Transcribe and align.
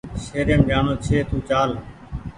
شهريم 0.23 0.61
جاڻو 0.69 0.93
ڇي 1.03 1.17
تو 1.29 1.37
چال 1.47 1.69